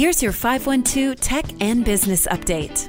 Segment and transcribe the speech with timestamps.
[0.00, 2.88] Here's your 512 Tech and Business Update.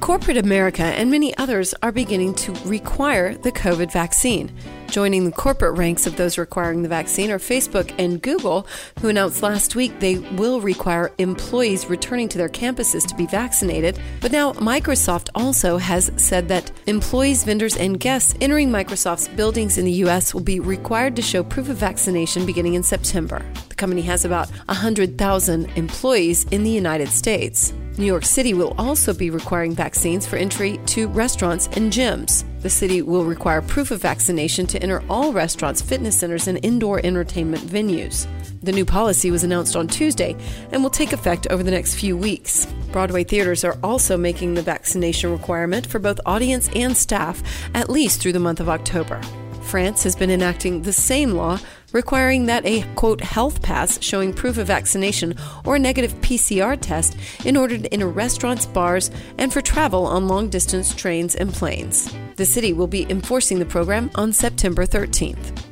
[0.00, 4.50] Corporate America and many others are beginning to require the COVID vaccine.
[4.90, 8.66] Joining the corporate ranks of those requiring the vaccine are Facebook and Google,
[9.00, 13.98] who announced last week they will require employees returning to their campuses to be vaccinated.
[14.20, 19.84] But now Microsoft also has said that employees, vendors, and guests entering Microsoft's buildings in
[19.84, 20.32] the U.S.
[20.32, 23.44] will be required to show proof of vaccination beginning in September.
[23.68, 27.74] The company has about 100,000 employees in the United States.
[27.98, 32.45] New York City will also be requiring vaccines for entry to restaurants and gyms.
[32.66, 36.98] The city will require proof of vaccination to enter all restaurants, fitness centers, and indoor
[37.06, 38.26] entertainment venues.
[38.60, 40.34] The new policy was announced on Tuesday
[40.72, 42.66] and will take effect over the next few weeks.
[42.90, 47.40] Broadway theaters are also making the vaccination requirement for both audience and staff
[47.72, 49.20] at least through the month of October.
[49.62, 51.60] France has been enacting the same law
[51.96, 57.16] requiring that a quote health pass showing proof of vaccination or a negative PCR test
[57.46, 62.14] in order to enter restaurants, bars, and for travel on long distance trains and planes.
[62.36, 65.62] The city will be enforcing the program on September 13th.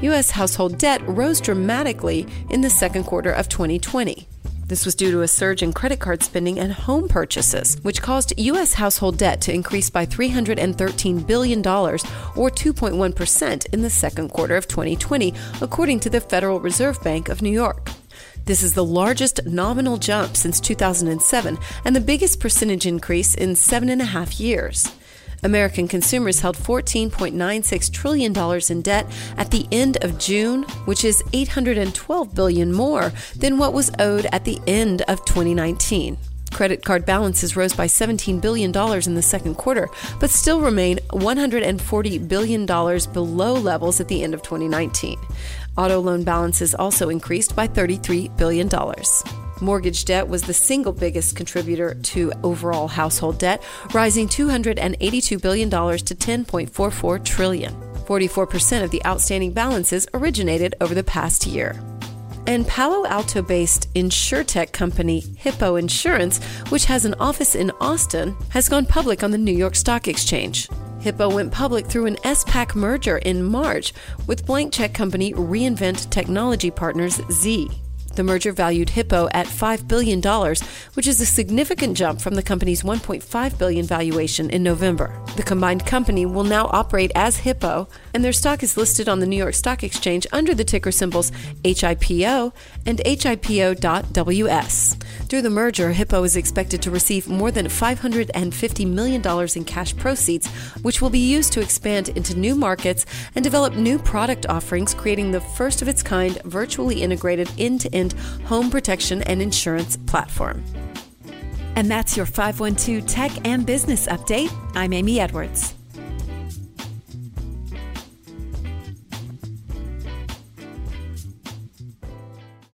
[0.00, 0.30] U.S.
[0.30, 4.29] household debt rose dramatically in the second quarter of 2020.
[4.70, 8.38] This was due to a surge in credit card spending and home purchases, which caused
[8.38, 8.74] U.S.
[8.74, 11.98] household debt to increase by $313 billion, or
[12.50, 17.50] 2.1%, in the second quarter of 2020, according to the Federal Reserve Bank of New
[17.50, 17.90] York.
[18.44, 23.88] This is the largest nominal jump since 2007 and the biggest percentage increase in seven
[23.88, 24.92] and a half years.
[25.42, 28.32] American consumers held $14.96 trillion
[28.70, 33.90] in debt at the end of June, which is 812 billion more than what was
[33.98, 36.18] owed at the end of 2019.
[36.52, 42.28] Credit card balances rose by $17 billion in the second quarter, but still remain $140
[42.28, 45.18] billion below levels at the end of 2019.
[45.76, 48.68] Auto loan balances also increased by $33 billion.
[49.60, 55.76] Mortgage debt was the single biggest contributor to overall household debt, rising $282 billion to
[55.76, 57.74] 10.44 trillion.
[58.10, 61.80] 44% of the outstanding balances originated over the past year.
[62.46, 68.68] And Palo Alto based insurtech company Hippo Insurance, which has an office in Austin, has
[68.68, 70.68] gone public on the New York Stock Exchange.
[71.00, 73.92] Hippo went public through an SPAC merger in March
[74.26, 77.70] with blank check company Reinvent Technology Partners Z.
[78.14, 80.20] The merger valued Hippo at $5 billion,
[80.94, 85.18] which is a significant jump from the company's 1.5 billion valuation in November.
[85.36, 89.26] The combined company will now operate as Hippo, and their stock is listed on the
[89.26, 91.30] New York Stock Exchange under the ticker symbols
[91.64, 92.52] HIPO
[92.84, 94.96] and HIPO.WS.
[95.28, 99.22] Through the merger, Hippo is expected to receive more than $550 million
[99.56, 100.48] in cash proceeds,
[100.82, 105.30] which will be used to expand into new markets and develop new product offerings, creating
[105.30, 110.64] the first of its kind virtually integrated end to end home protection and insurance platform.
[111.76, 114.52] And that's your 512 Tech and Business Update.
[114.74, 115.79] I'm Amy Edwards.